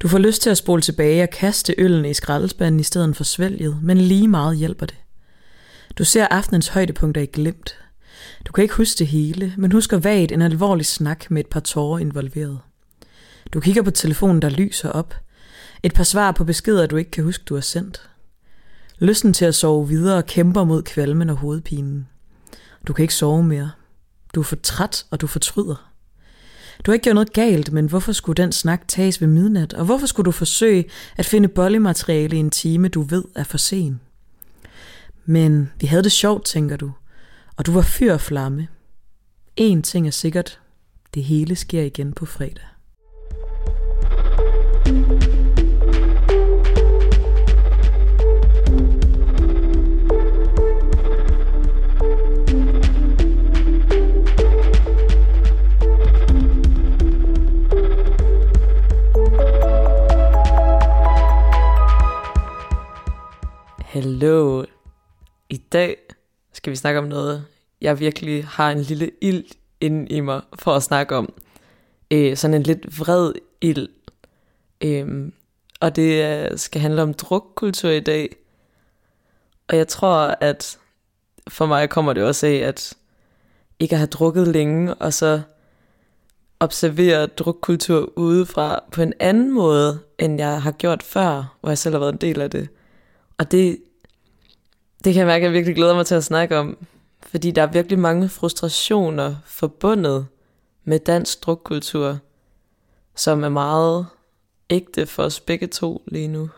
[0.00, 3.24] Du får lyst til at spole tilbage og kaste øllen i skraldespanden i stedet for
[3.24, 4.96] svælget, men lige meget hjælper det.
[5.98, 7.78] Du ser aftenens højdepunkter i glimt.
[8.46, 11.60] Du kan ikke huske det hele, men husker vagt en alvorlig snak med et par
[11.60, 12.58] tårer involveret.
[13.52, 15.14] Du kigger på telefonen, der lyser op.
[15.82, 18.10] Et par svar på beskeder, du ikke kan huske, du har sendt.
[18.98, 22.08] Lysten til at sove videre kæmper mod kvalmen og hovedpinen.
[22.86, 23.70] Du kan ikke sove mere.
[24.34, 25.85] Du er for træt, og du fortryder.
[26.84, 29.74] Du har ikke gjort noget galt, men hvorfor skulle den snak tages ved midnat?
[29.74, 30.84] Og hvorfor skulle du forsøge
[31.16, 34.00] at finde bollemateriale i en time, du ved er for sen?
[35.24, 36.92] Men vi havde det sjovt, tænker du.
[37.56, 38.68] Og du var fyr og flamme.
[39.56, 40.60] En ting er sikkert.
[41.14, 42.64] Det hele sker igen på fredag.
[63.96, 64.64] Hallo.
[65.50, 65.96] I dag
[66.52, 67.44] skal vi snakke om noget,
[67.80, 69.44] jeg virkelig har en lille ild
[69.80, 71.32] inde i mig for at snakke om.
[72.10, 73.88] Øh, sådan en lidt vred ild.
[74.80, 75.32] Øh,
[75.80, 78.36] og det øh, skal handle om drukkultur i dag.
[79.68, 80.78] Og jeg tror, at
[81.48, 82.94] for mig kommer det også af, at
[83.78, 85.40] ikke at have drukket længe, og så
[86.60, 91.94] observere drukkultur udefra på en anden måde, end jeg har gjort før, hvor jeg selv
[91.94, 92.68] har været en del af det.
[93.38, 93.78] Og det,
[95.04, 96.86] det kan jeg mærke, at jeg virkelig glæder mig til at snakke om,
[97.26, 100.26] fordi der er virkelig mange frustrationer forbundet
[100.84, 102.18] med dansk drukkultur,
[103.16, 104.06] som er meget
[104.70, 106.50] ægte for os begge to lige nu.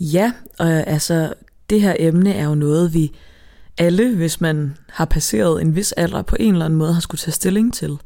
[0.00, 1.34] Ja, og altså,
[1.70, 3.12] det her emne er jo noget, vi
[3.78, 7.18] alle, hvis man har passeret en vis alder på en eller anden måde, har skulle
[7.18, 7.98] tage stilling til.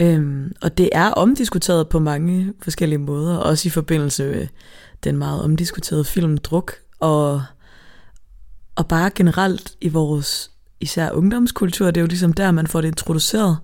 [0.00, 4.46] Øhm, og det er omdiskuteret på mange forskellige måder, også i forbindelse med
[5.04, 7.42] den meget omdiskuterede film Druk, og,
[8.76, 12.88] og bare generelt i vores især ungdomskultur, det er jo ligesom der, man får det
[12.88, 13.58] introduceret,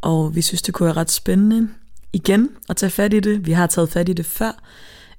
[0.00, 1.68] og vi synes, det kunne være ret spændende
[2.12, 3.46] igen at tage fat i det.
[3.46, 4.62] Vi har taget fat i det før,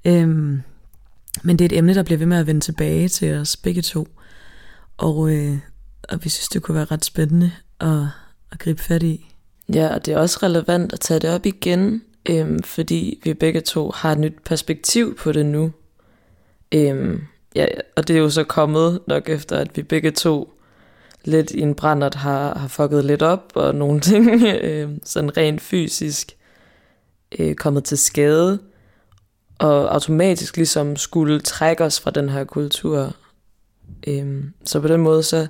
[0.04, 0.62] øhm,
[1.42, 3.82] men det er et emne, der bliver ved med at vende tilbage til os begge
[3.82, 4.08] to,
[4.96, 5.58] og, øh,
[6.08, 8.02] og vi synes, det kunne være ret spændende at,
[8.52, 9.32] at gribe fat i.
[9.74, 13.60] Ja, og det er også relevant at tage det op igen, øhm, fordi vi begge
[13.60, 15.72] to har et nyt perspektiv på det nu.
[16.74, 17.20] Øhm,
[17.54, 17.66] ja,
[17.96, 20.52] og det er jo så kommet nok efter, at vi begge to
[21.24, 25.60] lidt i en brændert har, har fucket lidt op, og nogle ting øh, sådan rent
[25.60, 26.36] fysisk
[27.38, 28.58] øh, kommet til skade,
[29.58, 33.16] og automatisk ligesom skulle trække os fra den her kultur.
[34.06, 35.46] Øh, så på den måde, så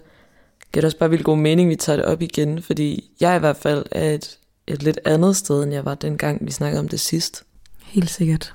[0.72, 3.36] giver det også bare vildt god mening, at vi tager det op igen, fordi jeg
[3.36, 6.80] i hvert fald er et, et lidt andet sted, end jeg var dengang, vi snakkede
[6.80, 7.44] om det sidst.
[7.82, 8.52] Helt sikkert.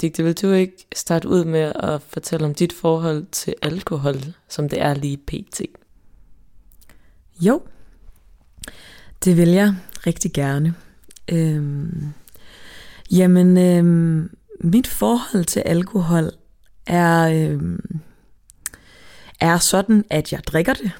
[0.00, 4.16] Digte, vil du ikke starte ud med at fortælle om dit forhold til alkohol,
[4.48, 5.60] som det er lige pt?
[7.40, 7.62] Jo,
[9.24, 9.74] det vil jeg
[10.06, 10.74] rigtig gerne.
[11.28, 12.12] Øhm,
[13.10, 16.30] jamen, øhm, mit forhold til alkohol
[16.86, 18.00] er, øhm,
[19.40, 20.90] er sådan, at jeg drikker det.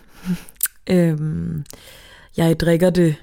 [0.97, 1.65] øhm,
[2.37, 3.17] jeg drikker det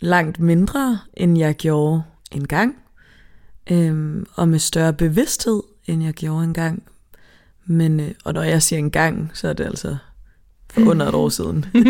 [0.00, 2.76] langt mindre, end jeg gjorde engang
[3.70, 6.82] øhm, og med større bevidsthed, end jeg gjorde engang.
[7.66, 9.96] Men, øh, og når jeg siger engang, så er det altså
[10.70, 11.64] for under et år siden.
[11.74, 11.80] ja,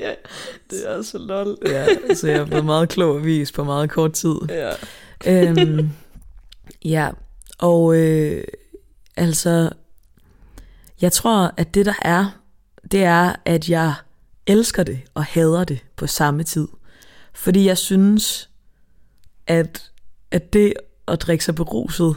[0.70, 1.58] det er så lol.
[1.66, 4.34] ja, så jeg er blevet meget klog og vis på meget kort tid.
[4.48, 4.70] Ja.
[5.26, 5.90] øhm,
[6.84, 7.10] ja,
[7.58, 8.44] og øh,
[9.16, 9.70] altså,
[11.00, 12.40] jeg tror, at det der er,
[12.92, 13.94] det er, at jeg
[14.46, 16.68] elsker det og hader det på samme tid.
[17.34, 18.47] Fordi jeg synes,
[19.48, 19.90] at,
[20.30, 20.74] at det
[21.08, 22.16] at drikke sig beruset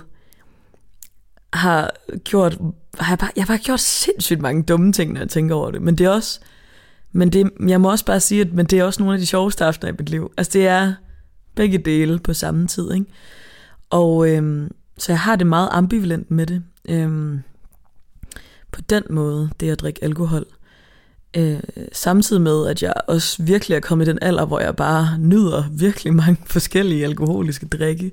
[1.53, 1.91] har
[2.23, 2.57] gjort,
[2.99, 5.71] har jeg, bare, jeg har bare gjort sindssygt mange dumme ting, når jeg tænker over
[5.71, 5.81] det.
[5.81, 6.39] Men det er også,
[7.11, 9.25] men det, jeg må også bare sige, at men det er også nogle af de
[9.25, 10.33] sjoveste aftener i mit liv.
[10.37, 10.93] Altså det er
[11.55, 13.05] begge dele på samme tid, ikke?
[13.89, 16.63] Og øhm, så jeg har det meget ambivalent med det.
[16.89, 17.39] Øhm,
[18.71, 20.45] på den måde, det at drikke alkohol.
[21.37, 21.59] Øh,
[21.93, 25.63] samtidig med, at jeg også virkelig er kommet i den alder, hvor jeg bare nyder
[25.71, 28.11] virkelig mange forskellige alkoholiske drikke.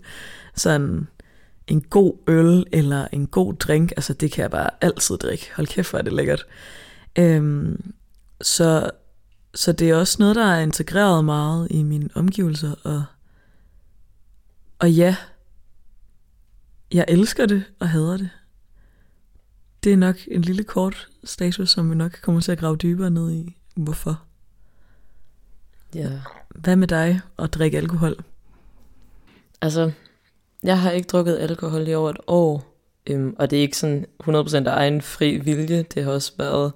[0.55, 1.09] Sådan
[1.67, 5.51] en god øl eller en god drink, altså det kan jeg bare altid drikke.
[5.57, 6.47] Hold kæft, hvor er det lækkert.
[7.19, 7.93] Øhm,
[8.41, 8.91] så,
[9.55, 12.73] så det er også noget, der er integreret meget i mine omgivelser.
[12.83, 13.05] Og,
[14.79, 15.17] og ja,
[16.93, 18.31] jeg elsker det og hader det
[19.85, 23.11] det er nok en lille kort status, som vi nok kommer til at grave dybere
[23.11, 23.57] ned i.
[23.75, 24.23] Hvorfor?
[25.95, 26.11] Ja.
[26.49, 28.25] Hvad med dig at drikke alkohol?
[29.61, 29.93] Altså,
[30.63, 32.75] jeg har ikke drukket alkohol i over et år,
[33.07, 35.83] øhm, og det er ikke sådan 100% af egen fri vilje.
[35.83, 36.73] Det har også været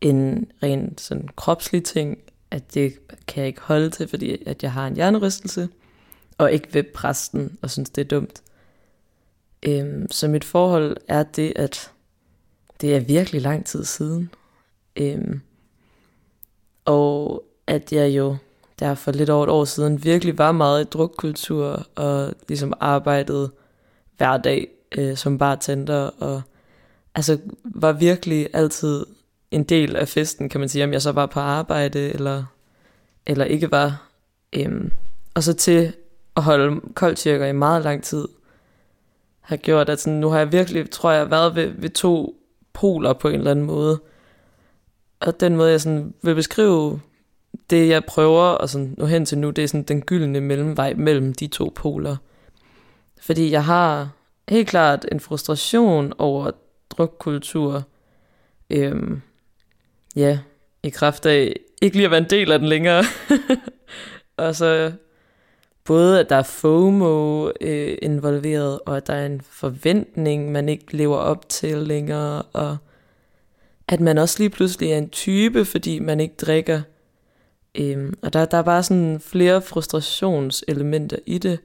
[0.00, 2.18] en ren sådan kropslig ting,
[2.50, 2.94] at det
[3.26, 5.68] kan jeg ikke holde til, fordi at jeg har en hjernerystelse,
[6.38, 8.42] og ikke ved præsten, og synes det er dumt.
[9.62, 11.92] Øhm, så mit forhold er det, at
[12.80, 14.30] det er virkelig lang tid siden.
[14.96, 15.40] Øhm,
[16.84, 18.36] og at jeg jo
[18.80, 23.50] der for lidt over et år siden virkelig var meget i drukkultur og ligesom arbejdede
[24.16, 26.42] hver dag øh, som bartender og
[27.14, 29.06] altså var virkelig altid
[29.50, 32.44] en del af festen, kan man sige, om jeg så var på arbejde eller,
[33.26, 34.08] eller ikke var.
[34.52, 34.92] Øhm,
[35.34, 35.92] og så til
[36.36, 38.28] at holde koldtyrker i meget lang tid,
[39.40, 42.39] har gjort, at sådan, nu har jeg virkelig, tror jeg, været ved, ved to
[42.72, 44.00] poler på en eller anden måde.
[45.20, 47.00] Og den måde, jeg sådan vil beskrive
[47.70, 50.94] det, jeg prøver at sådan nå hen til nu, det er sådan den gyldne mellemvej
[50.94, 52.16] mellem de to poler.
[53.20, 54.10] Fordi jeg har
[54.48, 56.50] helt klart en frustration over
[56.90, 57.82] drukkultur.
[58.70, 59.22] Øhm,
[60.16, 60.38] ja,
[60.82, 63.04] i kraft af ikke lige at være en del af den længere.
[64.36, 64.92] og så
[65.90, 70.96] både, at der er FOMO øh, involveret, og at der er en forventning, man ikke
[70.96, 72.76] lever op til længere, og
[73.88, 76.82] at man også lige pludselig er en type, fordi man ikke drikker.
[77.74, 81.58] Øhm, og der, der er bare sådan flere frustrationselementer i det.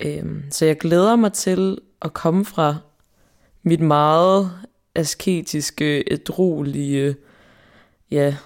[0.00, 2.76] Øhm, så jeg glæder mig til at komme fra
[3.62, 4.52] mit meget
[4.94, 7.16] asketiske, ædrolige
[8.10, 8.36] ja,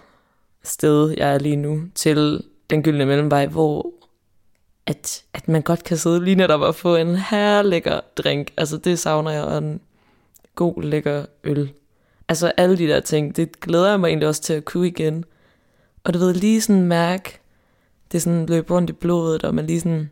[0.63, 3.95] sted, jeg er lige nu, til den gyldne mellemvej, hvor
[4.87, 8.53] at, at man godt kan sidde lige netop og få en her lækker drink.
[8.57, 9.81] Altså det savner jeg, og en
[10.55, 11.73] god lækker øl.
[12.29, 15.25] Altså alle de der ting, det glæder jeg mig egentlig også til at kunne igen.
[16.05, 17.39] Og du ved, lige sådan mærke,
[18.13, 20.11] det sådan løb rundt i blodet, og man lige sådan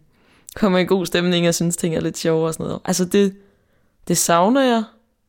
[0.56, 2.80] kommer i god stemning, og synes ting er lidt sjove og sådan noget.
[2.84, 3.36] Altså det,
[4.08, 4.84] det savner jeg,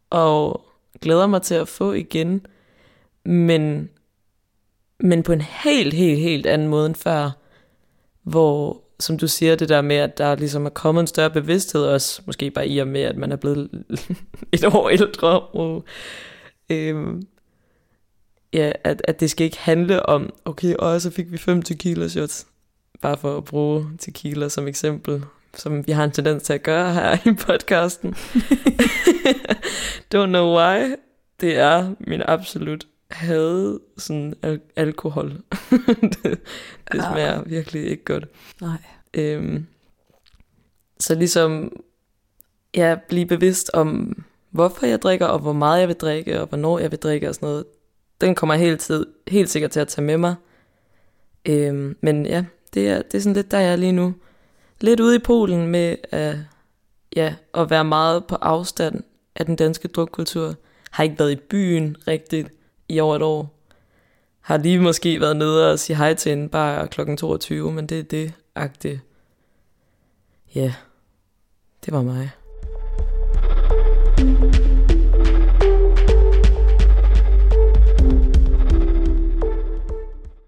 [0.09, 0.65] og
[1.01, 2.45] glæder mig til at få igen.
[3.25, 3.89] Men,
[4.99, 7.31] men på en helt, helt, helt anden måde end før,
[8.23, 11.81] hvor, som du siger, det der med, at der ligesom er kommet en større bevidsthed
[11.81, 13.69] også, måske bare i og med, at man er blevet
[14.51, 15.85] et år ældre, og,
[16.69, 17.27] øhm,
[18.53, 22.07] ja, at, at det skal ikke handle om, okay, og så fik vi fem tequila
[22.07, 22.47] shots,
[23.01, 25.23] bare for at bruge tequila som eksempel,
[25.53, 28.15] som vi har en tendens til at gøre her i podcasten.
[30.15, 30.95] Don't know why.
[31.41, 35.29] Det er min absolut had sådan al- alkohol.
[36.13, 36.39] det,
[36.91, 37.41] det smager ja.
[37.45, 38.25] virkelig ikke godt.
[38.61, 38.77] Nej.
[39.13, 39.65] Øhm,
[40.99, 41.71] så ligesom
[42.75, 44.17] ja, blive bevidst om,
[44.51, 47.35] hvorfor jeg drikker, og hvor meget jeg vil drikke, og hvornår jeg vil drikke og
[47.35, 47.65] sådan noget.
[48.21, 50.35] Den kommer jeg helt, tid, helt sikkert til at tage med mig.
[51.45, 54.13] Øhm, men ja, det er, det er sådan lidt der, jeg er lige nu.
[54.81, 56.35] Lidt ude i Polen med at,
[57.15, 59.03] ja, at være meget på afstand
[59.35, 60.55] af den danske drukkultur.
[60.91, 62.49] Har ikke været i byen rigtigt
[62.93, 63.59] i over et år.
[64.41, 67.15] Har lige måske været nede og sige hej til en bare kl.
[67.15, 68.99] 22, men det er det agtigt.
[70.55, 70.73] Ja,
[71.85, 72.29] det var mig.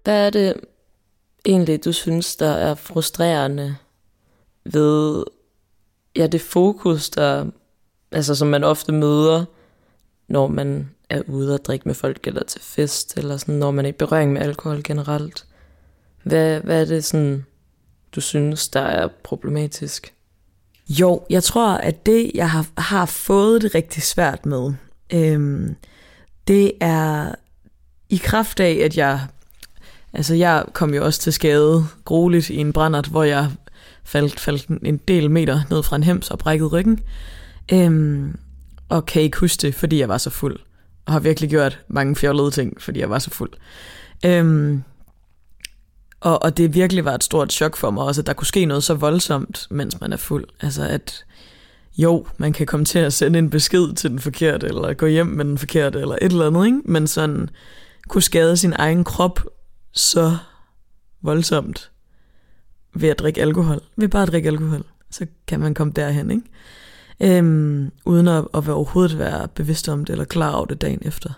[0.04, 0.54] Hvad er det
[1.44, 3.76] egentlig, du synes, der er frustrerende
[4.64, 5.24] ved
[6.16, 7.46] ja, det fokus, der,
[8.12, 9.44] altså, som man ofte møder,
[10.28, 13.84] når man er ude og drikke med folk, eller til fest, eller sådan, når man
[13.84, 15.44] er i berøring med alkohol generelt.
[16.22, 17.46] Hvad, hvad er det sådan,
[18.14, 20.14] du synes, der er problematisk?
[20.88, 24.72] Jo, jeg tror, at det, jeg har, har fået det rigtig svært med,
[25.12, 25.76] øhm,
[26.48, 27.34] det er
[28.08, 29.20] i kraft af, at jeg,
[30.12, 33.50] altså jeg kom jo også til skade grueligt i en brændert, hvor jeg
[34.04, 37.00] faldt, faldt en del meter ned fra en hems og brækkede ryggen.
[37.72, 38.38] Øhm,
[38.88, 40.60] og kan ikke huske det, fordi jeg var så fuld.
[41.06, 43.52] Og har virkelig gjort mange fjollede ting, fordi jeg var så fuld.
[44.24, 44.82] Øhm,
[46.20, 48.64] og, og det virkelig var et stort chok for mig også, at der kunne ske
[48.64, 50.44] noget så voldsomt, mens man er fuld.
[50.60, 51.24] Altså at
[51.98, 55.26] jo, man kan komme til at sende en besked til den forkerte, eller gå hjem
[55.26, 56.80] med den forkerte, eller et eller andet, ikke?
[56.84, 57.48] men sådan
[58.08, 59.40] kunne skade sin egen krop
[59.92, 60.36] så
[61.22, 61.90] voldsomt
[62.94, 63.80] ved at drikke alkohol.
[63.96, 66.44] Ved bare at drikke alkohol, så kan man komme derhen, ikke?
[67.20, 71.02] Øhm, uden at, at være overhovedet være bevidst om det, eller klar over det dagen
[71.02, 71.30] efter.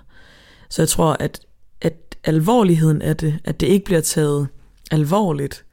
[0.69, 1.41] Så jeg tror, at,
[1.81, 1.95] at
[2.25, 4.49] alvorligheden af det, at det ikke bliver taget
[4.91, 5.65] alvorligt,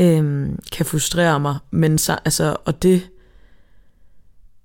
[0.00, 3.10] øhm, kan frustrere mig, men så, altså, og det,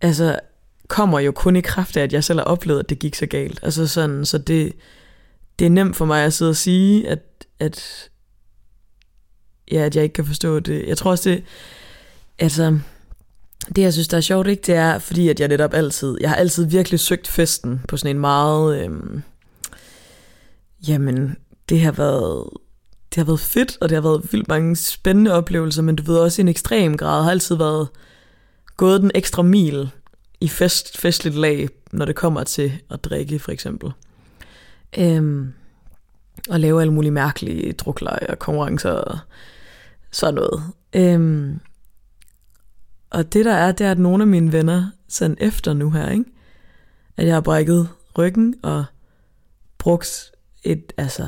[0.02, 0.40] altså,
[0.88, 3.26] kommer jo kun i kraft af, at jeg selv har oplevet, at det gik så
[3.26, 3.60] galt.
[3.62, 4.74] Altså sådan, så det,
[5.60, 7.20] det er nemt for mig at sidde og sige, at,
[7.60, 8.10] at,
[9.72, 10.88] ja, at jeg ikke kan forstå det.
[10.88, 11.44] Jeg tror også, det,
[12.40, 12.80] altså,
[13.68, 16.30] det jeg synes, der er sjovt, ikke, det er, fordi at jeg netop altid, jeg
[16.30, 19.22] har altid virkelig søgt festen på sådan en meget, øhm,
[20.88, 21.36] jamen,
[21.70, 22.50] det har været,
[23.10, 26.20] det har været fedt, og det har været vildt mange spændende oplevelser, men du ved
[26.20, 27.88] også i en ekstrem grad har altid været
[28.78, 29.90] gået den ekstra mil
[30.42, 33.92] i fest, festligt lag, når det kommer til at drikke, for eksempel.
[34.98, 35.54] Øhm,
[36.50, 39.18] og lave alle mulige mærkelige drukleje og konkurrencer og
[40.12, 40.64] sådan noget.
[40.94, 41.60] Øhm,
[43.10, 46.10] og det der er, det er, at nogle af mine venner, sådan efter nu her,
[46.10, 46.26] ikke?
[47.18, 48.86] at jeg har brækket ryggen og
[49.78, 50.32] brugt
[50.64, 51.28] et, altså,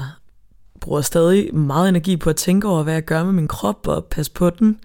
[0.79, 4.05] bruger stadig meget energi på at tænke over, hvad jeg gør med min krop og
[4.05, 4.79] passe på den,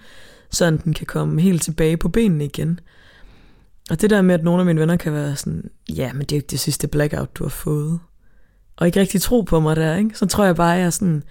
[0.51, 2.81] så den kan komme helt tilbage på benene igen.
[3.91, 6.33] Og det der med, at nogle af mine venner kan være sådan, ja, men det
[6.33, 8.01] er jo ikke det sidste blackout, du har fået.
[8.77, 10.19] Og ikke rigtig tro på mig der, ikke?
[10.19, 11.23] Så tror jeg bare, at jeg er sådan,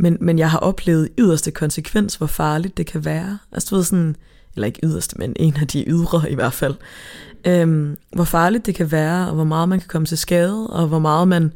[0.00, 3.38] men, men jeg har oplevet yderste konsekvens, hvor farligt det kan være.
[3.52, 4.16] Altså du ved sådan,
[4.54, 6.74] eller ikke yderste, men en af de ydre i hvert fald.
[7.46, 10.86] Øhm, hvor farligt det kan være, og hvor meget man kan komme til skade, og
[10.86, 11.52] hvor meget man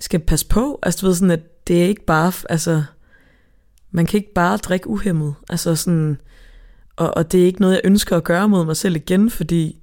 [0.00, 0.78] skal passe på.
[0.82, 2.84] Altså du ved sådan, at det er ikke bare, altså,
[3.90, 5.34] man kan ikke bare drikke uhemmet.
[5.48, 6.20] Altså sådan,
[6.96, 9.82] og, og det er ikke noget, jeg ønsker at gøre mod mig selv igen, fordi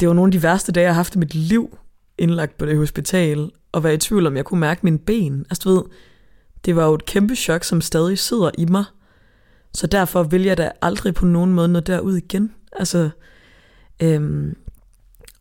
[0.00, 1.78] det var nogle af de værste dage, jeg har haft i mit liv
[2.18, 5.46] indlagt på det hospital, og være i tvivl om, jeg kunne mærke mine ben.
[5.50, 5.82] Altså du ved,
[6.64, 8.84] det var jo et kæmpe chok, som stadig sidder i mig.
[9.74, 12.54] Så derfor vil jeg da aldrig på nogen måde nå derud igen.
[12.72, 13.10] Altså,
[14.02, 14.56] øhm,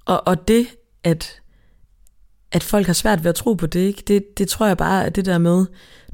[0.06, 0.68] og, og det,
[1.04, 1.42] at,
[2.52, 4.04] at folk har svært ved at tro på det, ikke?
[4.08, 5.66] Det, det tror jeg bare, at det der med,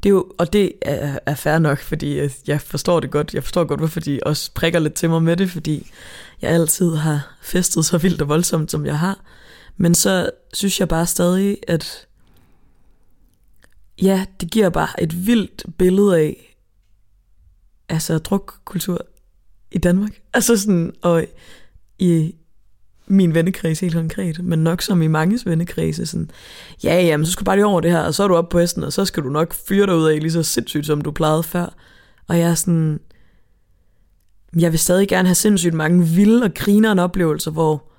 [0.02, 3.34] det er jo, og det er, er fair nok, fordi jeg forstår det godt.
[3.34, 5.90] Jeg forstår godt, hvorfor de også prikker lidt til mig med det, fordi
[6.42, 9.24] jeg altid har festet så vildt og voldsomt, som jeg har.
[9.76, 12.07] Men så synes jeg bare stadig, at
[14.02, 16.56] ja, det giver bare et vildt billede af,
[17.88, 18.98] altså drukkultur
[19.70, 20.20] i Danmark.
[20.34, 21.24] Altså sådan, og
[21.98, 22.34] i
[23.06, 26.30] min vennekreds helt konkret, men nok som i manges vennekredse, sådan,
[26.84, 28.50] ja, jamen, så skal du bare lige over det her, og så er du oppe
[28.50, 31.00] på hesten, og så skal du nok fyre dig ud af lige så sindssygt, som
[31.00, 31.74] du plejede før.
[32.28, 33.00] Og jeg er sådan,
[34.58, 37.90] jeg vil stadig gerne have sindssygt mange vilde og grinerende oplevelser, hvor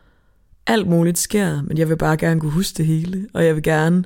[0.67, 3.63] alt muligt sker, men jeg vil bare gerne kunne huske det hele, og jeg vil
[3.63, 4.03] gerne,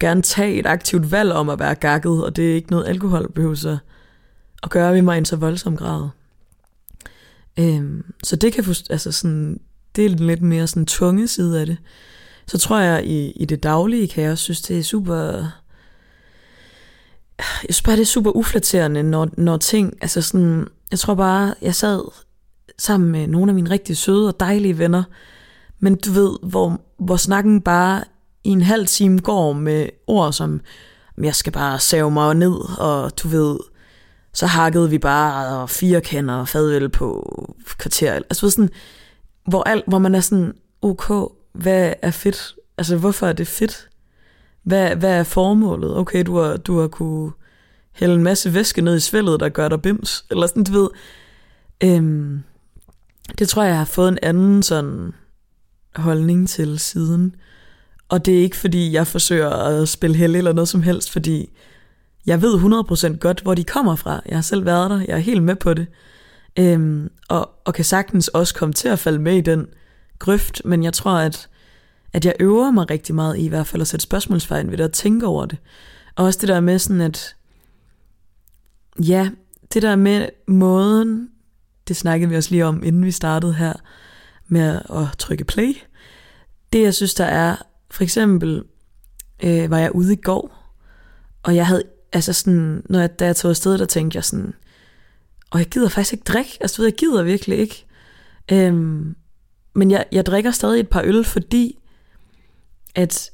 [0.00, 3.32] gerne tage et aktivt valg om at være gakket, og det er ikke noget alkohol
[3.32, 3.78] behøver så
[4.62, 6.08] at gøre ved mig i en så voldsom grad.
[7.58, 9.60] Øhm, så det kan altså sådan,
[9.96, 11.76] det er lidt mere sådan tunge side af det.
[12.46, 15.16] Så tror jeg, i, i det daglige kan jeg også synes, det er super...
[17.38, 19.94] Jeg synes bare, det er super uflatterende, når, når ting...
[20.00, 22.02] Altså sådan, jeg tror bare, jeg sad
[22.78, 25.02] sammen med nogle af mine rigtig søde og dejlige venner,
[25.78, 28.04] men du ved, hvor, hvor snakken bare
[28.46, 30.60] i en halv time går med ord som,
[31.22, 33.58] jeg skal bare save mig ned, og du ved,
[34.32, 37.22] så hakkede vi bare og fire kender fadøl på
[37.78, 38.12] kvarter.
[38.12, 38.70] Altså sådan,
[39.46, 42.54] hvor, alt, hvor man er sådan, ok, hvad er fedt?
[42.78, 43.88] Altså, hvorfor er det fedt?
[44.62, 45.96] Hvad, hvad er formålet?
[45.96, 47.32] Okay, du har, du har kunne
[47.92, 50.24] hælde en masse væske ned i svældet, der gør dig bims.
[50.30, 50.88] Eller sådan, du ved.
[51.84, 52.42] Øhm,
[53.38, 55.12] det tror jeg, jeg har fået en anden sådan
[55.96, 57.34] holdning til siden.
[58.08, 61.50] Og det er ikke, fordi jeg forsøger at spille heldig eller noget som helst, fordi
[62.26, 62.54] jeg ved
[63.14, 64.20] 100% godt, hvor de kommer fra.
[64.26, 65.86] Jeg har selv været der, jeg er helt med på det.
[66.58, 69.66] Øhm, og, og kan sagtens også komme til at falde med i den
[70.18, 71.48] grøft, men jeg tror, at,
[72.12, 74.86] at jeg øver mig rigtig meget i, i hvert fald at sætte spørgsmålstegn ved det
[74.86, 75.58] og tænke over det.
[76.16, 77.36] Og også det der med sådan, at
[78.98, 79.30] ja,
[79.74, 81.28] det der med måden,
[81.88, 83.72] det snakkede vi også lige om, inden vi startede her,
[84.48, 85.72] med at trykke play.
[86.72, 87.56] Det jeg synes, der er,
[87.96, 88.64] for eksempel
[89.44, 90.74] øh, var jeg ude i går,
[91.42, 94.54] og jeg havde, altså sådan, når jeg, da jeg tog afsted, der tænkte jeg sådan,
[95.50, 97.86] og jeg gider faktisk ikke drikke, altså ved, jeg gider virkelig ikke.
[98.52, 99.16] Øhm,
[99.74, 101.78] men jeg, jeg drikker stadig et par øl, fordi
[102.94, 103.30] at,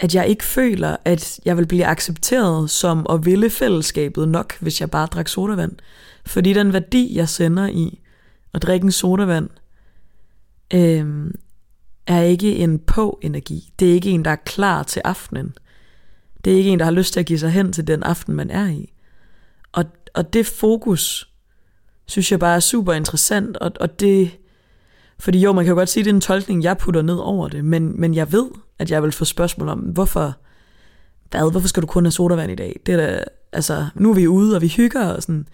[0.00, 4.80] at jeg ikke føler, at jeg vil blive accepteret som at ville fællesskabet nok, hvis
[4.80, 5.72] jeg bare drak sodavand.
[6.26, 8.00] Fordi den værdi, jeg sender i
[8.54, 9.48] at drikke en sodavand,
[10.74, 11.34] øhm,
[12.06, 13.72] er ikke en på-energi.
[13.78, 15.54] Det er ikke en, der er klar til aftenen.
[16.44, 18.34] Det er ikke en, der har lyst til at give sig hen til den aften,
[18.34, 18.92] man er i.
[19.72, 19.84] Og,
[20.14, 21.32] og det fokus,
[22.06, 24.30] synes jeg bare er super interessant, og, og det,
[25.18, 27.16] fordi jo, man kan jo godt sige, at det er en tolkning, jeg putter ned
[27.16, 28.46] over det, men, men jeg ved,
[28.78, 30.36] at jeg vil få spørgsmål om, hvorfor,
[31.30, 32.80] hvad, hvorfor skal du kun have sodavand i dag?
[32.86, 35.48] Det er da, altså, nu er vi ude, og vi hygger, og sådan,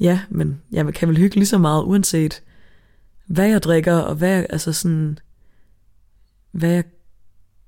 [0.00, 2.42] ja, men jeg kan vel hygge lige så meget, uanset
[3.26, 5.18] hvad jeg drikker, og hvad jeg, altså sådan,
[6.50, 6.84] hvad jeg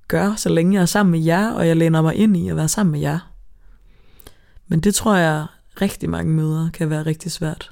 [0.07, 2.55] gør, så længe jeg er sammen med jer, og jeg læner mig ind i at
[2.55, 3.33] være sammen med jer.
[4.67, 5.45] Men det tror jeg,
[5.81, 7.71] rigtig mange møder kan være rigtig svært.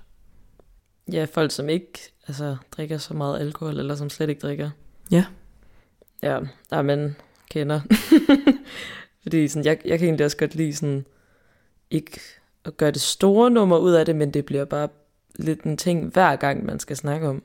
[1.12, 4.70] Ja, folk som ikke altså, drikker så meget alkohol, eller som slet ikke drikker.
[5.12, 5.26] Ja.
[6.24, 6.40] Ja,
[6.70, 7.16] der man
[7.50, 7.82] kender.
[9.24, 11.06] Fordi sådan, jeg, jeg kan egentlig også godt lide sådan,
[11.90, 12.20] ikke
[12.66, 14.88] at gøre det store nummer ud af det, men det bliver bare
[15.36, 17.44] lidt en ting hver gang, man skal snakke om.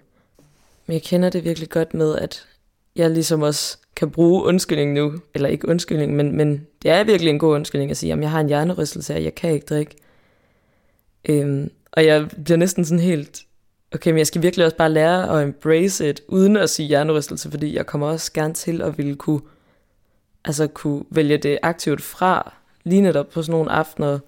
[0.87, 2.47] Men jeg kender det virkelig godt med, at
[2.97, 7.31] jeg ligesom også kan bruge undskyldning nu, eller ikke undskyldning, men, men det er virkelig
[7.31, 9.97] en god undskyldning at sige, at jeg har en hjernerystelse, og jeg kan ikke drikke.
[11.29, 13.43] Øhm, og jeg bliver næsten sådan helt,
[13.95, 17.51] okay, men jeg skal virkelig også bare lære at embrace it, uden at sige hjernerystelse,
[17.51, 19.41] fordi jeg kommer også gerne til at ville kunne,
[20.45, 24.19] altså kunne vælge det aktivt fra, lige netop på sådan nogle aftener,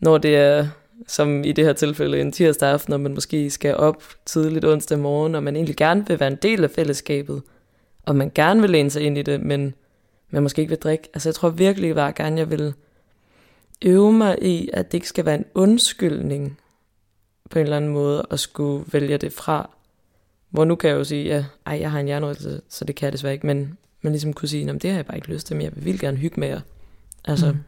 [0.00, 0.68] når det er,
[1.06, 4.98] som i det her tilfælde, en tirsdag aften, og man måske skal op tidligt onsdag
[4.98, 7.42] morgen, og man egentlig gerne vil være en del af fællesskabet,
[8.10, 9.74] og man gerne vil læne sig ind i det, men
[10.30, 11.08] man måske ikke vil drikke.
[11.14, 12.74] Altså jeg tror virkelig bare gerne, jeg vil
[13.82, 16.58] øve mig i, at det ikke skal være en undskyldning
[17.50, 19.70] på en eller anden måde at skulle vælge det fra.
[20.48, 23.06] Hvor nu kan jeg jo sige, ja, ej, jeg har en hjernerystelse, så det kan
[23.06, 25.56] jeg desværre ikke, men man ligesom kunne sige, det har jeg bare ikke lyst til,
[25.56, 26.60] men jeg vil gerne hygge med jer.
[27.24, 27.58] Altså, mm.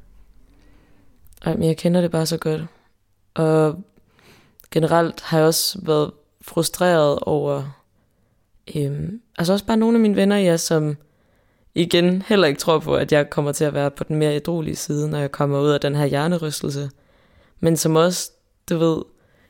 [1.45, 2.63] ej, men jeg kender det bare så godt.
[3.35, 3.85] Og
[4.71, 7.82] generelt har jeg også været frustreret over,
[8.77, 10.97] øhm, altså også bare nogle af mine venner, ja, som
[11.75, 14.77] igen heller ikke tror på, at jeg kommer til at være på den mere ædrolige
[14.77, 16.91] side, når jeg kommer ud af den her hjernerystelse.
[17.61, 18.31] Men som også,
[18.71, 19.03] du ved,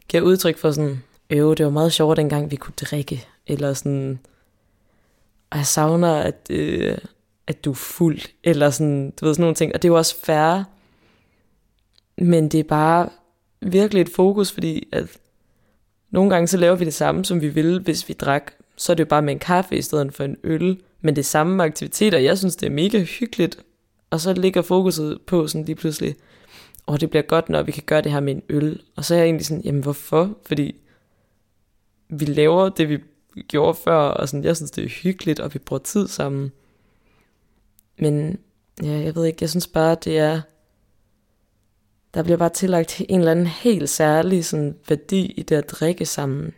[0.09, 4.19] giver udtryk for sådan, øv, det var meget sjovt dengang vi kunne drikke, eller sådan,
[5.51, 6.99] og jeg savner, at, øh,
[7.47, 9.75] at du er fuld, eller sådan, du ved, sådan nogle ting.
[9.75, 10.65] Og det er jo også færre,
[12.19, 13.09] men det er bare
[13.61, 15.19] virkelig et fokus, fordi at
[16.11, 18.53] nogle gange så laver vi det samme, som vi ville, hvis vi drak.
[18.77, 20.81] Så er det jo bare med en kaffe i stedet for en øl.
[21.01, 22.19] Men det er samme aktiviteter.
[22.19, 23.59] Jeg synes, det er mega hyggeligt.
[24.11, 26.17] Og så ligger fokuset på sådan lige pludselig,
[26.87, 28.83] og det bliver godt, når vi kan gøre det her med en øl.
[28.97, 30.39] Og så er jeg egentlig sådan, jamen hvorfor?
[30.47, 30.77] Fordi
[32.09, 32.99] vi laver det, vi
[33.49, 36.53] gjorde før, og sådan, jeg synes, det er hyggeligt, og vi bruger tid sammen.
[37.99, 38.39] Men
[38.83, 40.41] ja, jeg ved ikke, jeg synes bare, det er,
[42.15, 46.07] der bliver bare tillagt en eller anden helt særlig sådan, værdi i det at drikke
[46.07, 46.55] sammen.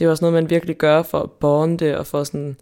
[0.00, 2.56] Det er også noget, man virkelig gør for at bonde, og for sådan,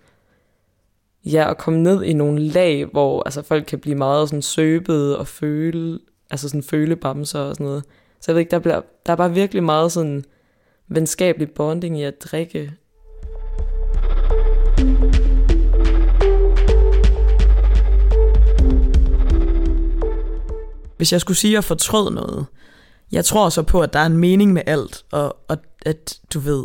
[1.24, 5.18] ja, at komme ned i nogle lag, hvor altså, folk kan blive meget sådan søbede
[5.18, 5.98] og føle,
[6.30, 7.84] altså sådan følebamser og sådan noget.
[8.20, 10.24] Så jeg ved ikke, der, bliver, der er bare virkelig meget sådan
[10.88, 12.72] venskabelig bonding i at drikke.
[20.96, 22.46] Hvis jeg skulle sige at fortrød noget,
[23.12, 26.38] jeg tror så på, at der er en mening med alt, og, og at du
[26.38, 26.64] ved,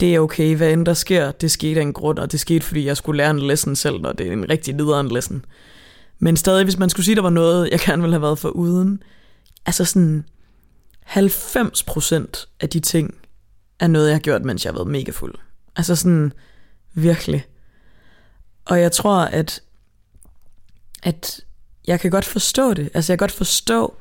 [0.00, 2.64] det er okay, hvad end der sker, det skete af en grund, og det skete,
[2.64, 5.44] fordi jeg skulle lære en lesson selv, og det er en rigtig nederen lesson.
[6.18, 8.48] Men stadig, hvis man skulle sige, der var noget, jeg gerne ville have været for
[8.48, 9.02] uden,
[9.66, 10.24] altså sådan
[11.06, 13.14] 90% af de ting,
[13.80, 15.34] er noget, jeg har gjort, mens jeg har været mega fuld.
[15.76, 16.32] Altså sådan,
[16.94, 17.46] virkelig.
[18.64, 19.62] Og jeg tror, at,
[21.02, 21.40] at
[21.86, 22.90] jeg kan godt forstå det.
[22.94, 23.96] Altså jeg kan godt forstå,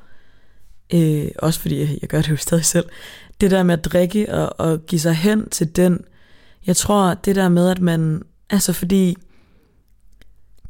[0.94, 2.86] øh, også fordi jeg, jeg gør det jo stadig selv,
[3.42, 6.00] det der med at drikke og, og give sig hen til den.
[6.68, 9.18] Jeg tror, det der med, at man, altså fordi,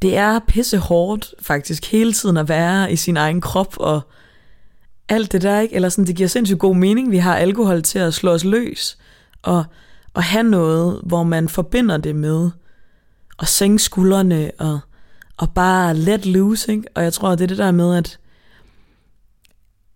[0.02, 4.00] det er pisse hårdt faktisk hele tiden at være i sin egen krop og
[5.08, 5.74] alt det der, ikke?
[5.74, 7.10] Eller sådan, det giver sindssygt god mening.
[7.10, 8.98] Vi har alkohol til at slå os løs
[9.42, 9.64] og,
[10.14, 12.50] og have noget, hvor man forbinder det med
[13.38, 14.78] at sænke skuldrene og,
[15.36, 16.84] og bare let loose, ikke?
[16.94, 18.18] Og jeg tror, det er det der med, at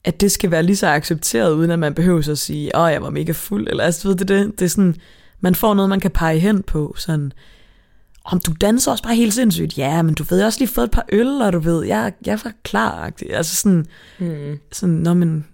[0.04, 3.02] at det skal være lige så accepteret, uden at man behøver at sige, åh, jeg
[3.02, 4.94] var mega fuld, eller altså, ved det, det, det er sådan,
[5.40, 7.32] man får noget, man kan pege hen på, sådan,
[8.24, 10.84] om du danser også bare helt sindssygt, ja, men du ved, jeg også lige fået
[10.84, 13.86] et par øl, og du ved, jeg, jeg var klar, altså sådan,
[14.18, 14.58] mm.
[14.72, 15.46] sådan, nå, men,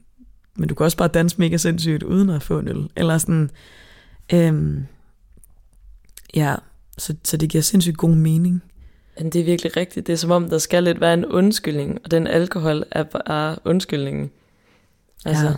[0.56, 3.50] men du kan også bare danse mega sindssygt, uden at få en øl, eller sådan,
[4.32, 4.86] øhm,
[6.34, 6.54] ja,
[6.98, 8.62] så, så det giver sindssygt god mening.
[9.18, 10.06] Men det er virkelig rigtigt.
[10.06, 13.56] Det er som om, der skal lidt være en undskyldning, og den alkohol er bare
[13.64, 14.30] undskyldningen.
[15.24, 15.46] Altså.
[15.46, 15.54] Ja,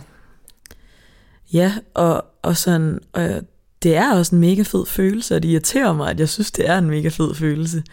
[1.53, 3.41] ja og, og sådan, og
[3.83, 6.69] det er også en mega fed følelse, og det irriterer mig, at jeg synes, det
[6.69, 7.83] er en mega fed følelse.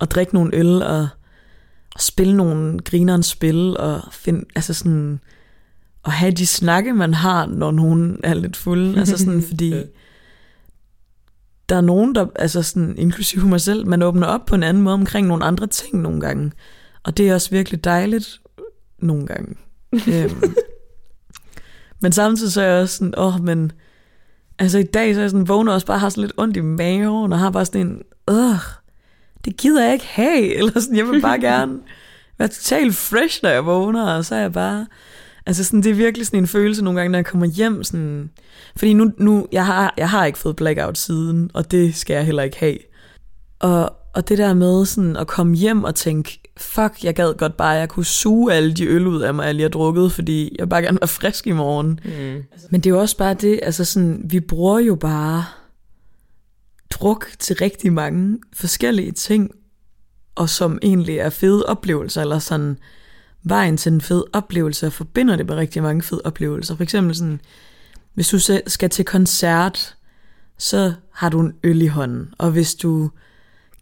[0.00, 1.08] At drikke nogle øl, og,
[1.94, 5.20] og spille nogle grinerens spil, og finde, altså sådan,
[6.02, 8.98] og have de snakke, man har, når nogen er lidt fuld.
[8.98, 9.74] altså sådan, fordi
[11.68, 14.82] der er nogen, der, altså sådan, inklusive mig selv, man åbner op på en anden
[14.82, 16.52] måde omkring nogle andre ting nogle gange.
[17.04, 18.40] Og det er også virkelig dejligt
[18.98, 19.56] nogle gange.
[19.92, 20.54] øhm.
[22.02, 23.72] Men samtidig så er jeg også sådan, åh, oh, men
[24.58, 26.60] Altså i dag, så er jeg sådan, vågner også bare har sådan lidt ondt i
[26.60, 28.58] maven, og har bare sådan en, øh,
[29.44, 31.78] det gider jeg ikke have, eller sådan, jeg vil bare gerne
[32.38, 34.86] være totalt fresh, når jeg vågner, og så er jeg bare,
[35.46, 38.30] altså sådan, det er virkelig sådan en følelse nogle gange, når jeg kommer hjem, sådan,
[38.76, 42.24] fordi nu, nu jeg, har, jeg har ikke fået blackout siden, og det skal jeg
[42.24, 42.78] heller ikke have.
[43.58, 47.56] Og, og det der med sådan at komme hjem og tænke, fuck, jeg gad godt
[47.56, 50.12] bare, at jeg kunne suge alle de øl ud af mig, jeg lige har drukket,
[50.12, 52.00] fordi jeg bare gerne være frisk i morgen.
[52.04, 52.44] Mm.
[52.70, 55.44] Men det er jo også bare det, altså sådan, vi bruger jo bare
[56.90, 59.50] druk til rigtig mange forskellige ting,
[60.34, 62.78] og som egentlig er fede oplevelser, eller sådan
[63.42, 66.76] vejen til en fed oplevelse, og forbinder det med rigtig mange fede oplevelser.
[66.76, 67.40] For eksempel sådan,
[68.14, 69.96] hvis du skal til koncert,
[70.58, 73.10] så har du en øl i hånden, og hvis du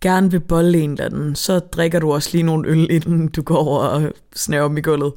[0.00, 3.42] gerne vil bolle en eller anden, så drikker du også lige nogle øl, inden du
[3.42, 5.12] går over og snæver om i gulvet.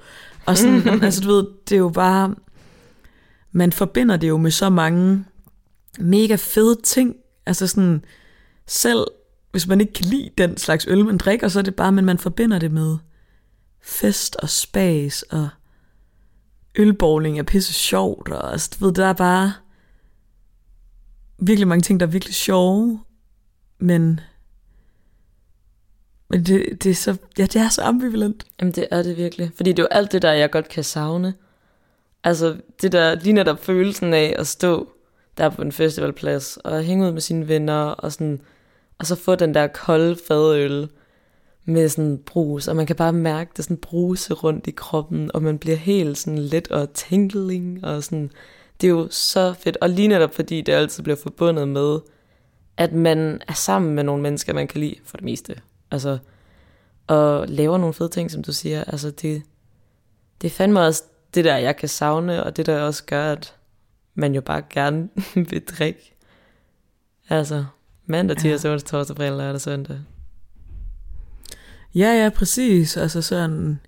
[0.46, 2.36] Og sådan, altså du ved, det er jo bare,
[3.52, 5.26] man forbinder det jo med så mange
[6.00, 7.16] mega fede ting.
[7.46, 8.04] Altså sådan,
[8.68, 9.06] selv
[9.52, 12.06] hvis man ikke kan lide den slags øl, man drikker, så er det bare, men
[12.06, 12.98] man forbinder det med
[13.82, 15.50] fest og spas og
[16.76, 19.54] ølbowling er pisse sjovt, og altså, du ved, der er bare
[21.38, 23.00] virkelig mange ting, der er virkelig sjove,
[23.80, 24.20] men
[26.30, 28.46] men det, det, er så, ja, det er så ambivalent.
[28.60, 29.52] Jamen det er det virkelig.
[29.56, 31.34] Fordi det er jo alt det der, jeg godt kan savne.
[32.24, 34.92] Altså det der, lige netop følelsen af at stå
[35.38, 38.42] der på en festivalplads, og hænge ud med sine venner, og, sådan,
[39.00, 40.90] og så få den der kolde fadøl
[41.70, 45.44] med sådan brus, og man kan bare mærke det sådan bruse rundt i kroppen, og
[45.44, 48.32] man bliver helt sådan let og tingling, og sådan,
[48.82, 49.78] det er jo så fedt.
[49.82, 52.00] Og lige netop fordi det altid bliver forbundet med,
[52.78, 55.56] at man er sammen med nogle mennesker, man kan lide for det meste.
[55.92, 56.18] Altså,
[57.08, 58.84] og laver nogle fede ting, som du siger.
[58.84, 59.42] Altså, det,
[60.42, 61.04] det er fandme også
[61.34, 63.56] det der, jeg kan savne, og det der også gør, at
[64.16, 65.10] man jo bare gerne
[65.50, 66.16] vil drikke.
[67.30, 67.66] Altså,
[68.06, 68.74] mandag, tirsdag, ja.
[68.74, 70.00] onsdag, torsdag, fredag, lørdag, søndag.
[71.96, 72.98] Ja, ja, præcis.
[72.98, 73.80] Altså sådan,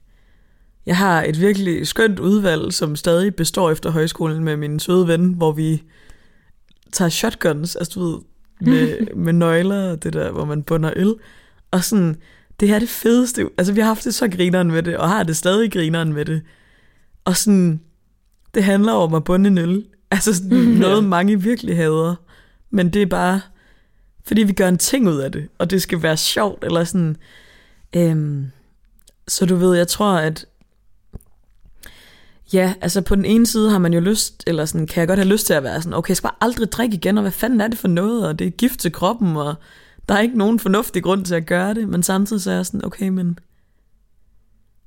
[0.85, 5.33] jeg har et virkelig skønt udvalg, som stadig består efter højskolen med min søde ven,
[5.33, 5.83] hvor vi
[6.91, 8.19] tager shotguns, altså du ved,
[8.61, 11.15] med, med nøgler, det der, hvor man bunder øl.
[11.71, 12.15] Og sådan,
[12.59, 13.49] det her er det fedeste.
[13.57, 16.25] Altså, vi har haft det så grineren med det, og har det stadig grineren med
[16.25, 16.41] det.
[17.25, 17.81] Og sådan,
[18.53, 19.85] det handler om at bunde en øl.
[20.11, 22.15] Altså sådan noget, mange virkelig hader.
[22.69, 23.41] Men det er bare,
[24.25, 27.17] fordi vi gør en ting ud af det, og det skal være sjovt, eller sådan.
[27.95, 28.51] Øhm,
[29.27, 30.45] så du ved, jeg tror, at
[32.53, 35.19] Ja, altså på den ene side har man jo lyst, eller sådan, kan jeg godt
[35.19, 37.31] have lyst til at være sådan, okay, jeg skal bare aldrig drikke igen, og hvad
[37.31, 39.55] fanden er det for noget, og det er gift til kroppen, og
[40.09, 42.65] der er ikke nogen fornuftig grund til at gøre det, men samtidig så er jeg
[42.65, 43.39] sådan, okay, men,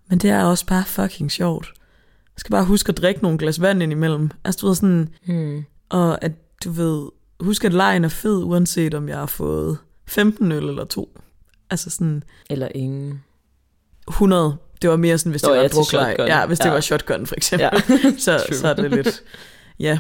[0.09, 1.73] men det er også bare fucking sjovt.
[2.17, 4.31] Jeg skal bare huske at drikke nogle glas vand ind imellem.
[4.45, 5.65] Altså du ved sådan, hmm.
[5.89, 6.33] og at
[6.65, 7.09] du ved,
[7.41, 11.19] husk at lejen er fed, uanset om jeg har fået 15 øl eller to.
[11.71, 12.23] Altså sådan...
[12.51, 13.25] Eller ingen.
[14.09, 14.57] 100.
[14.83, 16.17] Det var mere sådan, hvis Nå, det var druklej.
[16.19, 16.73] Ja, hvis det ja.
[16.73, 17.69] var shotgun for eksempel.
[17.89, 18.11] Ja.
[18.19, 19.23] så, så er det lidt...
[19.79, 19.99] Ja,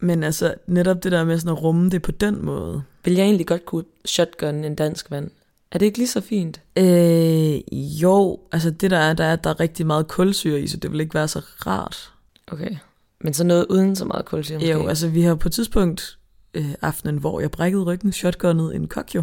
[0.00, 2.82] men altså netop det der med sådan at rumme det på den måde.
[3.04, 5.30] Vil jeg egentlig godt kunne shotgun en dansk vand?
[5.72, 6.60] Er det ikke lige så fint?
[6.76, 10.76] Øh, jo, altså det der er, der er, der er rigtig meget kulsyre i, så
[10.76, 12.12] det vil ikke være så rart.
[12.46, 12.76] Okay,
[13.20, 14.70] men så noget uden så meget kulsyre måske?
[14.70, 16.18] Jo, altså vi har på et tidspunkt
[16.54, 19.22] øh, aftenen, hvor jeg brækkede ryggen, shotgunnet en kokjo.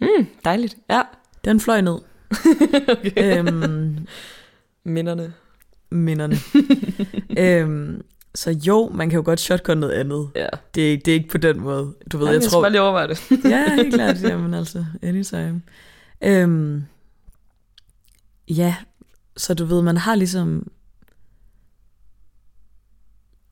[0.00, 1.02] Mm, dejligt, ja.
[1.44, 1.98] Den fløj ned.
[2.98, 3.38] okay.
[3.38, 4.06] øhm,
[4.84, 5.32] minderne.
[5.90, 6.36] Minderne.
[7.38, 8.02] øhm,
[8.34, 10.30] så jo, man kan jo godt shotgun noget andet.
[10.36, 10.46] Ja.
[10.74, 11.94] Det, er, det er ikke på den måde.
[12.12, 12.60] Du ved, Nej, jeg, jeg tror...
[12.60, 13.30] bare lige overveje det.
[13.50, 14.22] ja, helt klart.
[14.22, 15.62] Jamen altså, anytime.
[16.24, 16.84] Øhm,
[18.48, 18.76] ja,
[19.36, 20.66] så du ved, man har ligesom...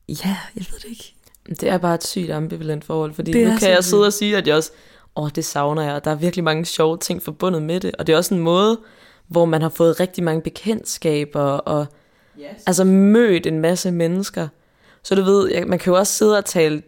[0.09, 1.15] Ja, jeg ved det ikke.
[1.49, 4.37] Det er bare et sygt ambivalent forhold, fordi det nu kan jeg sidde og sige,
[4.37, 4.71] at jeg også,
[5.15, 8.07] åh, det savner jeg, og der er virkelig mange sjove ting forbundet med det, og
[8.07, 8.79] det er også en måde,
[9.27, 11.85] hvor man har fået rigtig mange bekendtskaber, og
[12.39, 12.63] yes.
[12.67, 14.47] altså mødt en masse mennesker,
[15.03, 16.83] så du ved, man kan jo også sidde og tale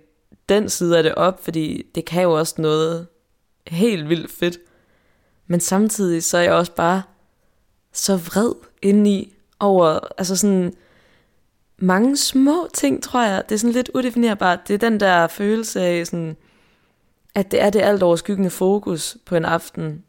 [0.50, 3.08] den side af det op, fordi det kan jo også noget
[3.68, 4.58] helt vildt fedt.
[5.48, 7.02] Men samtidig så er jeg også bare
[7.94, 10.74] så vred indeni over, altså sådan
[11.78, 13.44] mange små ting, tror jeg.
[13.50, 14.60] Det er sådan lidt udefinerbart.
[14.68, 16.38] Det er den der følelse af sådan,
[17.38, 20.04] at det er det alt overskyggende fokus på en aften.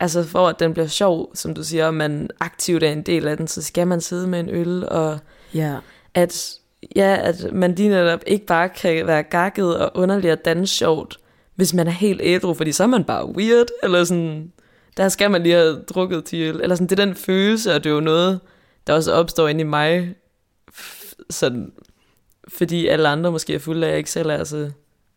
[0.00, 3.28] Altså for at den bliver sjov, som du siger, og man aktivt er en del
[3.28, 5.18] af den, så skal man sidde med en øl, og
[5.54, 5.76] ja.
[6.14, 6.54] at
[6.96, 11.18] ja, at man lige netop ikke bare kan være gakket og underlig og danse sjovt,
[11.54, 14.52] hvis man er helt ædru, fordi så er man bare weird, eller sådan,
[14.96, 17.90] der skal man lige have drukket til eller sådan, det er den følelse, og det
[17.90, 18.40] er jo noget,
[18.86, 20.14] der også opstår inde i mig,
[21.30, 21.72] sådan,
[22.48, 24.70] fordi alle andre måske er fulde af, jeg ikke selv er, så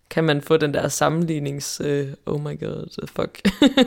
[0.09, 3.41] kan man få den der sammenlignings, uh, oh my god, fuck,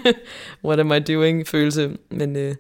[0.65, 1.97] what am I doing følelse.
[2.11, 2.55] Men, uh,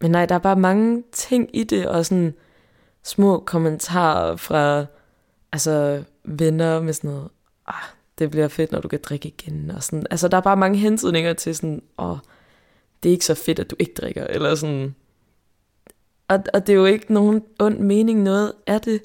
[0.00, 2.34] men nej, der er bare mange ting i det, og sådan
[3.02, 4.86] små kommentarer fra
[5.52, 7.28] altså, venner med sådan noget,
[7.66, 7.74] ah,
[8.18, 9.70] det bliver fedt, når du kan drikke igen.
[9.70, 10.06] Og sådan.
[10.10, 12.18] Altså, der er bare mange hentydninger til sådan, åh, oh,
[13.02, 14.94] det er ikke så fedt, at du ikke drikker, eller sådan.
[16.28, 19.02] Og, og det er jo ikke nogen ond mening noget af det.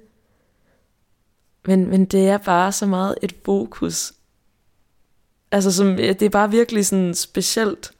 [1.65, 4.13] Men, men det er bare så meget et fokus.
[5.51, 7.91] Altså, som, det er bare virkelig sådan specielt,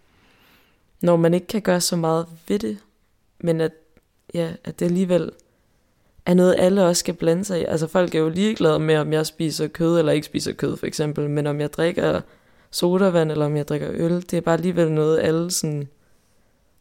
[1.02, 2.78] når man ikke kan gøre så meget ved det.
[3.40, 3.72] Men at,
[4.34, 5.32] ja, at det alligevel
[6.26, 7.66] er noget, alle også skal blande sig i.
[7.66, 10.86] Altså folk er jo ligeglade med, om jeg spiser kød eller ikke spiser kød, for
[10.86, 11.30] eksempel.
[11.30, 12.22] Men om jeg drikker
[12.72, 15.88] sodavand, eller om jeg drikker øl, det er bare alligevel noget, alle sådan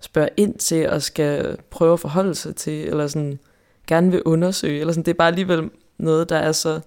[0.01, 3.39] spørger ind til, og skal prøve at forholde sig til, eller sådan
[3.87, 4.81] gerne vil undersøge.
[4.81, 5.05] Eller sådan.
[5.05, 5.71] Det er bare alligevel
[6.03, 6.81] noget, der er så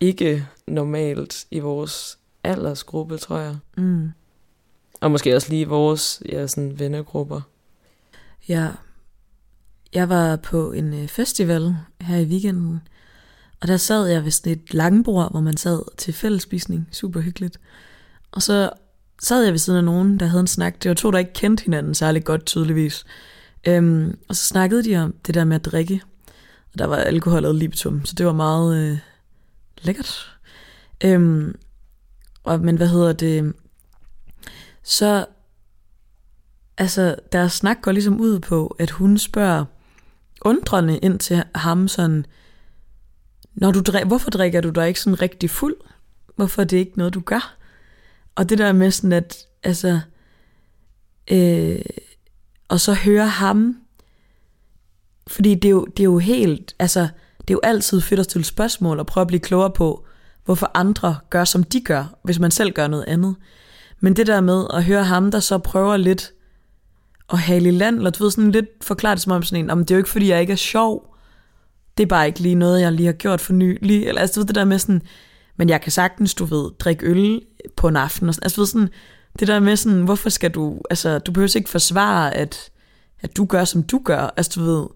[0.00, 3.56] ikke normalt i vores aldersgruppe, tror jeg.
[3.76, 4.10] Mm.
[5.00, 7.40] Og måske også lige vores ja, sådan vennegrupper.
[8.48, 8.68] Ja,
[9.94, 12.80] jeg var på en øh, festival her i weekenden,
[13.60, 16.88] og der sad jeg ved sådan et langbord, hvor man sad til fællesspisning.
[16.92, 17.60] Super hyggeligt.
[18.32, 18.70] Og så
[19.22, 20.82] sad jeg ved siden af nogen, der havde en snak.
[20.82, 23.04] Det var to, der ikke kendte hinanden særlig godt tydeligvis.
[23.66, 26.02] Øhm, og så snakkede de om det der med at drikke.
[26.74, 28.98] Og der var alkohol og libitum, så det var meget øh,
[29.82, 30.38] lækkert.
[31.04, 31.58] Øhm,
[32.44, 33.52] og, men hvad hedder det?
[34.82, 35.26] Så
[36.78, 39.64] altså, deres snak går ligesom ud på, at hun spørger,
[40.40, 42.26] undrende ind til ham sådan,
[43.54, 45.76] når du drik, hvorfor drikker du dig ikke sådan rigtig fuld?
[46.36, 47.56] Hvorfor er det ikke noget, du gør?
[48.34, 50.00] Og det der med sådan, at altså,
[51.30, 51.82] øh,
[52.68, 53.83] og så høre ham,
[55.34, 57.00] fordi det er, jo, det er jo helt, altså,
[57.38, 60.04] det er jo altid fedt at stille spørgsmål og prøve at blive klogere på,
[60.44, 63.36] hvorfor andre gør, som de gør, hvis man selv gør noget andet.
[64.00, 66.32] Men det der med at høre ham, der så prøver lidt
[67.32, 69.70] at hale i land, eller du ved, sådan lidt forklare det som om sådan en,
[69.70, 71.14] om det er jo ikke fordi, jeg ikke er sjov,
[71.98, 74.40] det er bare ikke lige noget, jeg lige har gjort for nylig, eller altså du
[74.40, 75.02] ved det der med sådan,
[75.56, 77.42] men jeg kan sagtens, du ved, drikke øl
[77.76, 78.88] på en aften, og sådan, altså du ved sådan,
[79.38, 82.70] det der med sådan, hvorfor skal du, altså du behøver ikke forsvare, at,
[83.20, 84.86] at du gør, som du gør, altså du ved,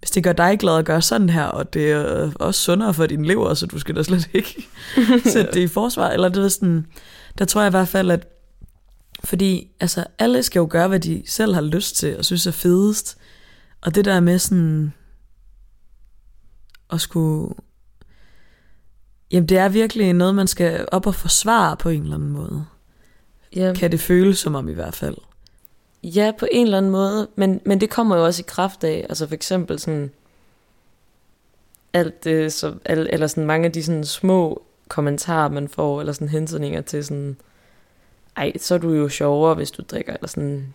[0.00, 3.06] hvis det gør dig glad at gøre sådan her, og det er også sundere for
[3.06, 4.68] din lever, så du skal da slet ikke
[5.32, 6.86] sætte det i forsvar, eller det er sådan,
[7.38, 8.26] der tror jeg i hvert fald, at
[9.24, 12.50] fordi altså, alle skal jo gøre, hvad de selv har lyst til og synes er
[12.50, 13.18] fedest.
[13.80, 14.92] Og det der med sådan
[16.90, 17.54] at skulle...
[19.32, 22.64] Jamen det er virkelig noget, man skal op og forsvare på en eller anden måde.
[23.56, 23.72] Ja.
[23.76, 25.16] Kan det føles som om i hvert fald.
[26.02, 27.28] Ja, på en eller anden måde.
[27.36, 30.10] Men, men det kommer jo også i kraft af, altså for eksempel sådan,
[31.92, 36.28] alt det, så, eller sådan mange af de sådan små kommentarer, man får, eller sådan
[36.28, 37.36] hentydninger til sådan,
[38.36, 40.74] ej, så er du jo sjovere, hvis du drikker, eller sådan,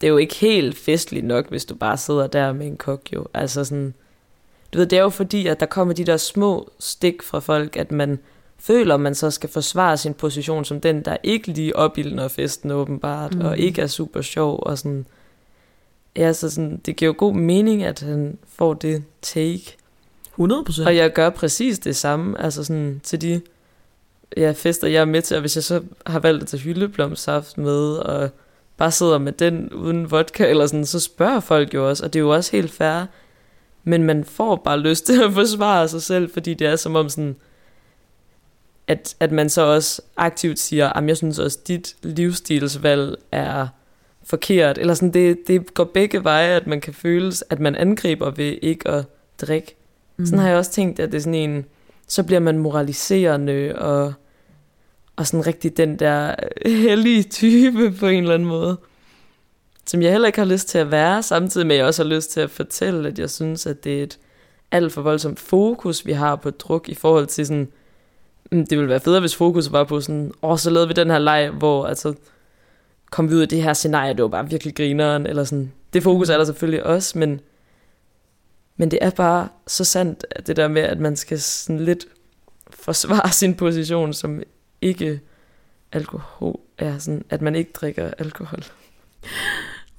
[0.00, 3.12] det er jo ikke helt festligt nok, hvis du bare sidder der med en kok,
[3.12, 3.26] jo.
[3.34, 3.94] Altså sådan,
[4.72, 7.76] du ved, det er jo fordi, at der kommer de der små stik fra folk,
[7.76, 8.18] at man
[8.60, 13.34] føler, man så skal forsvare sin position som den, der ikke lige opildner festen åbenbart,
[13.34, 13.40] mm.
[13.40, 15.06] og ikke er super sjov, og sådan,
[16.16, 19.76] ja, så sådan, det giver jo god mening, at han får det take.
[20.40, 20.86] 100%.
[20.86, 23.40] Og jeg gør præcis det samme, altså sådan, til de
[24.36, 27.58] ja, fester, jeg er med til, og hvis jeg så har valgt at tage hyldeblomsaft
[27.58, 28.30] med, og
[28.76, 32.18] bare sidder med den uden vodka, eller sådan, så spørger folk jo også, og det
[32.18, 33.04] er jo også helt fair,
[33.84, 37.08] men man får bare lyst til at forsvare sig selv, fordi det er som om
[37.08, 37.36] sådan,
[38.90, 43.68] at, at man så også aktivt siger, at jeg synes også, dit livsstilsvalg er
[44.24, 48.30] forkert, eller sådan, det, det går begge veje, at man kan føle, at man angriber
[48.30, 49.04] ved ikke at
[49.40, 49.76] drikke.
[50.16, 50.26] Mm.
[50.26, 51.64] Sådan har jeg også tænkt, at det er sådan en,
[52.08, 54.12] så bliver man moraliserende og,
[55.16, 56.34] og sådan rigtig den der
[56.86, 58.76] hellige type på en eller anden måde.
[59.86, 62.10] Som jeg heller ikke har lyst til at være, samtidig med at jeg også har
[62.10, 64.18] lyst til at fortælle, at jeg synes, at det er et
[64.70, 67.68] alt for voldsomt fokus, vi har på druk i forhold til sådan,
[68.50, 71.18] det ville være federe, hvis fokus var på sådan, åh, så lavede vi den her
[71.18, 72.14] leg, hvor altså,
[73.10, 75.72] kom vi ud af det her scenarie, det var bare virkelig grineren, eller sådan.
[75.92, 77.40] Det fokus er der selvfølgelig også, men
[78.80, 82.06] men det er bare så sandt, at det der med, at man skal sådan lidt
[82.70, 84.42] forsvare sin position som
[84.80, 85.20] ikke
[85.92, 88.64] alkohol, er sådan, at man ikke drikker alkohol.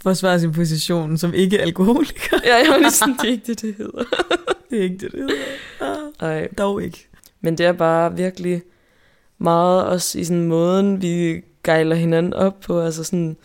[0.01, 2.37] Forsvare sin position som ikke alkoholiker.
[2.45, 4.03] ja, jeg var sådan, det er ikke det, det hedder.
[4.69, 5.35] det er ikke det, det hedder.
[5.81, 6.47] Ah, Nej.
[6.57, 7.07] Dog ikke.
[7.41, 8.62] Men det er bare virkelig
[9.38, 13.38] meget også i sådan måden, vi gejler hinanden op på, altså sådan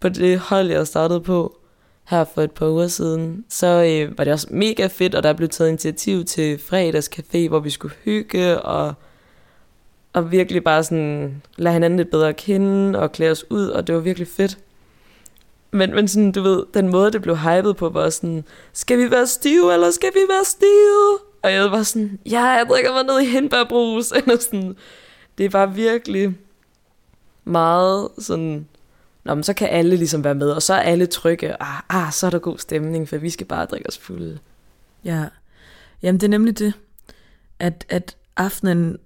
[0.00, 1.56] på det hold, jeg startede på,
[2.04, 5.32] her for et par uger siden, så øh, var det også mega fedt, og der
[5.32, 8.94] blev taget initiativ til fredagscafé, hvor vi skulle hygge, og
[10.12, 13.94] og virkelig bare sådan lade hinanden lidt bedre kende og klæde os ud, og det
[13.94, 14.58] var virkelig fedt.
[15.70, 19.10] Men, men sådan, du ved, den måde, det blev hypet på, var sådan, skal vi
[19.10, 21.29] være stive, eller skal vi være stive?
[21.42, 24.76] Og jeg var sådan, ja, jeg drikker mig ned i hindbærbrus, eller sådan.
[25.38, 26.36] Det var virkelig
[27.44, 28.66] meget sådan,
[29.24, 32.12] Nå, men så kan alle ligesom være med, og så er alle trygge, ah, ah,
[32.12, 34.38] så er der god stemning, for vi skal bare drikke os fulde.
[35.04, 35.24] Ja,
[36.02, 36.74] jamen det er nemlig det,
[37.58, 38.98] at, at aftenen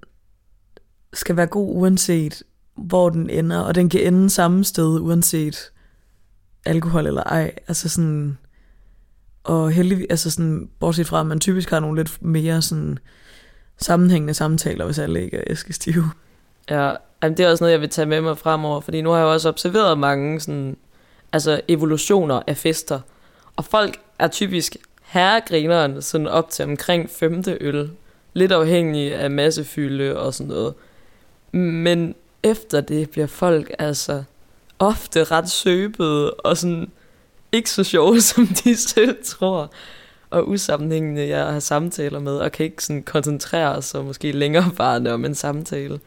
[1.13, 2.43] skal være god uanset
[2.77, 5.73] hvor den ender, og den kan ende samme sted uanset
[6.65, 7.55] alkohol eller ej.
[7.69, 8.39] Altså sådan,
[9.45, 12.99] og heldigvis, altså sådan, bortset fra, at man typisk har nogle lidt mere sådan
[13.79, 16.11] sammenhængende samtaler, hvis alle ikke er æskestive.
[16.71, 19.17] Ja, jamen det er også noget, jeg vil tage med mig fremover, fordi nu har
[19.17, 20.77] jeg jo også observeret mange sådan,
[21.33, 23.01] altså evolutioner af fester.
[23.57, 27.91] Og folk er typisk herregrineren sådan op til omkring femte øl.
[28.35, 30.75] Lidt afhængig af massefylde og sådan noget.
[31.53, 34.23] Men efter det bliver folk altså
[34.79, 36.91] ofte ret søbede og sådan
[37.57, 39.71] ikke så sjove, som de selv tror.
[40.31, 45.25] Og usammenhængende, jeg har samtaler med, og kan ikke sådan koncentrere sig måske længerevarende om
[45.25, 46.01] en samtale.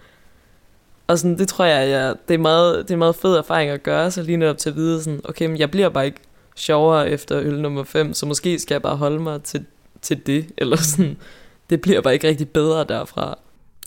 [1.07, 3.83] Og sådan, det tror jeg, jeg det, er meget, det er meget fed erfaring at
[3.83, 6.19] gøre, så lige netop til at vide, sådan, okay, men jeg bliver bare ikke
[6.55, 9.65] sjovere efter øl nummer 5, så måske skal jeg bare holde mig til,
[10.01, 11.17] til det, eller sådan,
[11.69, 13.37] det bliver bare ikke rigtig bedre derfra.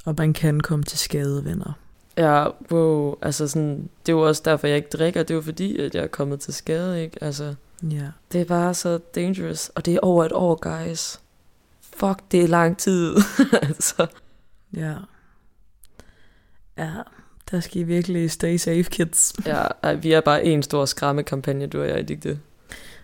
[0.04, 1.72] Og man kan komme til skade, venner.
[2.20, 5.40] Ja, wow, altså sådan, det er jo også derfor, jeg ikke drikker, det er jo
[5.42, 7.24] fordi, at jeg er kommet til skade, ikke?
[7.24, 8.06] Altså, Ja.
[8.32, 10.54] det er bare så dangerous, og det er over et år,
[10.84, 11.20] guys.
[11.80, 13.14] Fuck, det er lang tid,
[13.68, 14.06] altså.
[14.76, 14.94] Ja.
[16.78, 16.90] Ja,
[17.50, 19.32] der skal I virkelig stay safe, kids.
[19.46, 22.38] Ja, ej, vi er bare en stor skræmmekampagne, du og jeg, Digte.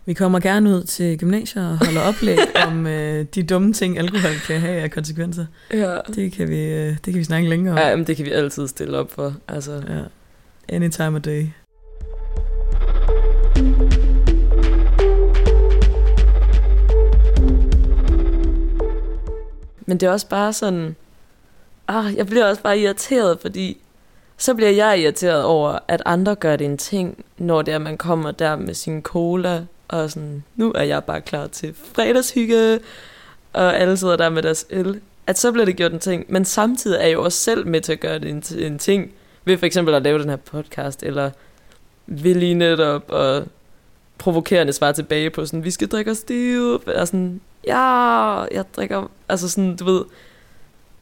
[0.09, 2.39] Vi kommer gerne ud til gymnasier og holder oplæg
[2.69, 5.47] om øh, de dumme ting, alkohol kan have af konsekvenser.
[5.73, 5.99] Ja.
[6.15, 7.79] Det kan vi, øh, det kan vi snakke længere om.
[7.79, 9.83] Ja, men det kan vi altid stille op for, altså.
[9.89, 10.03] Ja.
[10.77, 11.47] Any time of day.
[19.87, 20.97] Men det er også bare sådan,
[21.89, 23.79] ah, jeg bliver også bare irriteret, fordi
[24.37, 27.83] så bliver jeg irriteret over, at andre gør det en ting, når det er, at
[27.83, 32.79] man kommer der med sin cola, og sådan, nu er jeg bare klar til fredagshygge,
[33.53, 35.01] og alle sidder der med deres øl.
[35.27, 37.81] At så bliver det gjort en ting, men samtidig er jeg jo også selv med
[37.81, 39.13] til at gøre det en, en ting,
[39.45, 41.31] ved for eksempel at lave den her podcast, eller
[42.07, 43.45] ved lige netop at
[44.19, 47.81] provokerende svare tilbage på sådan, vi skal drikke os stive, og sådan, ja,
[48.43, 50.05] jeg drikker, altså sådan, du ved,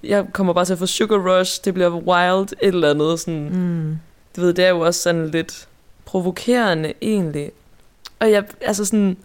[0.04, 3.48] jeg kommer bare til at få sugar rush, det bliver wild, et eller andet, sådan,
[3.52, 3.96] Mm.
[4.36, 5.68] du ved, det er jo også sådan lidt
[6.04, 7.50] provokerende egentlig.
[8.18, 9.16] Og jeg, altså sådan,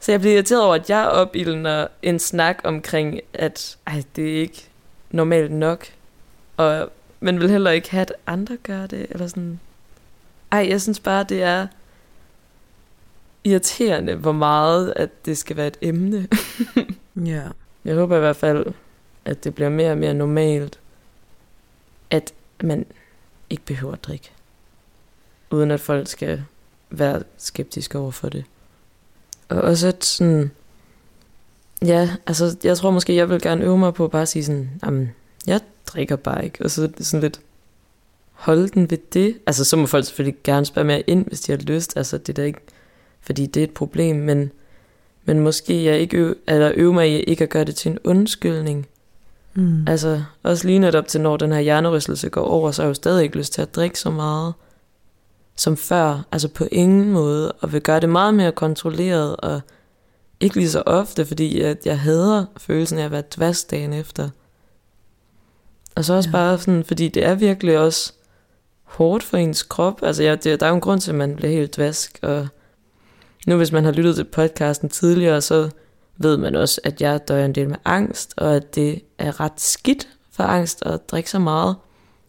[0.00, 4.40] så jeg bliver irriteret over, at jeg opildner en snak omkring, at ej, det er
[4.40, 4.68] ikke
[5.10, 5.86] normalt nok,
[6.56, 9.60] og men vil heller ikke have, at andre gør det, eller sådan.
[10.52, 11.66] Ej, jeg synes bare, det er
[13.44, 16.28] irriterende, hvor meget, at det skal være et emne.
[17.24, 17.42] Ja.
[17.84, 18.66] Jeg håber i hvert fald,
[19.24, 20.80] at det bliver mere og mere normalt,
[22.10, 22.86] at man
[23.50, 24.30] ikke behøver at drikke.
[25.50, 26.44] Uden at folk skal
[26.98, 28.44] være skeptiske over for det.
[29.48, 30.50] Og også at sådan...
[31.82, 34.70] Ja, altså jeg tror måske, jeg vil gerne øve mig på bare at sige sådan,
[34.84, 35.10] jamen,
[35.46, 36.64] jeg drikker bare ikke.
[36.64, 37.40] Og så sådan lidt
[38.32, 39.38] holde den ved det.
[39.46, 41.96] Altså så må folk selvfølgelig gerne spørge mere ind, hvis de har lyst.
[41.96, 42.60] Altså det er da ikke,
[43.20, 44.50] fordi det er et problem, men,
[45.24, 47.98] men måske jeg ikke øve, eller øve mig i ikke at gøre det til en
[48.04, 48.86] undskyldning.
[49.54, 49.88] Mm.
[49.88, 52.94] Altså, også lige netop til, når den her hjernerystelse går over, så har jeg jo
[52.94, 54.54] stadig ikke lyst til at drikke så meget
[55.56, 56.26] som før.
[56.32, 57.52] Altså på ingen måde.
[57.52, 59.60] Og vil gøre det meget mere kontrolleret, og
[60.40, 64.28] ikke lige så ofte, fordi jeg, jeg hader følelsen af at være dvas dagen efter.
[65.94, 66.32] Og så også ja.
[66.32, 68.12] bare sådan, fordi det er virkelig også
[68.82, 70.02] hårdt for ens krop.
[70.02, 72.48] Altså, ja, det, der er jo en grund til, at man bliver helt dvask, og
[73.46, 75.70] nu hvis man har lyttet til podcasten tidligere, så
[76.16, 79.60] ved man også, at jeg døjer en del med angst, og at det er ret
[79.60, 81.76] skidt for angst at drikke så meget.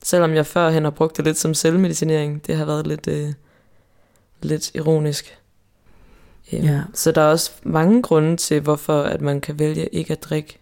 [0.03, 2.47] Selvom jeg førhen har brugt det lidt som selvmedicinering.
[2.47, 3.33] Det har været lidt, øh,
[4.41, 5.39] lidt ironisk.
[6.51, 6.83] Ja.
[6.93, 10.59] Så der er også mange grunde til, hvorfor at man kan vælge ikke at drikke.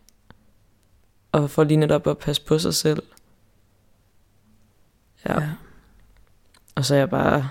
[1.31, 3.03] Og for lige netop at passe på sig selv.
[5.25, 5.41] Ja.
[5.41, 5.49] ja.
[6.75, 7.49] Og så er jeg bare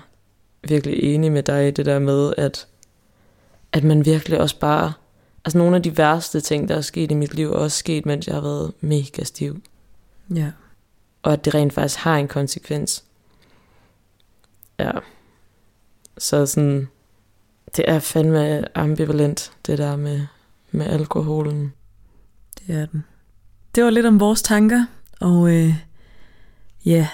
[0.63, 2.67] virkelig enig med dig i det der med, at,
[3.71, 4.93] at man virkelig også bare...
[5.45, 8.05] Altså nogle af de værste ting, der er sket i mit liv, er også sket,
[8.05, 9.61] mens jeg har været mega stiv.
[10.35, 10.51] Ja
[11.25, 13.03] og at det rent faktisk har en konsekvens.
[14.79, 14.91] Ja.
[16.17, 16.87] Så sådan,
[17.75, 20.21] det er fandme ambivalent, det der med,
[20.71, 21.73] med alkoholen.
[22.59, 23.03] Det er den.
[23.75, 24.85] Det var lidt om vores tanker,
[25.19, 25.73] og øh,
[26.85, 27.07] ja,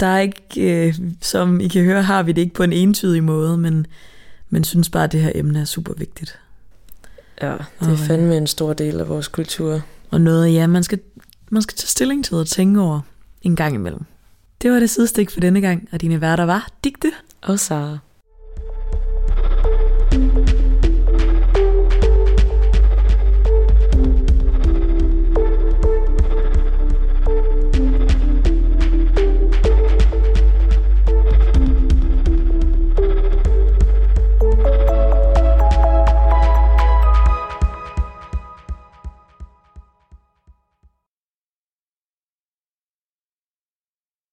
[0.00, 3.24] der er ikke, øh, som I kan høre, har vi det ikke på en entydig
[3.24, 3.86] måde, men,
[4.48, 6.38] men synes bare, at det her emne er super vigtigt.
[7.42, 9.82] Ja, det er øh, fandme en stor del af vores kultur.
[10.10, 11.00] Og noget, ja, man skal,
[11.50, 13.00] man skal tage stilling til og tænke over
[13.42, 14.04] en gang imellem.
[14.62, 17.12] Det var det sidste sidestik for denne gang, og dine værter var Digte
[17.42, 17.98] og Sara.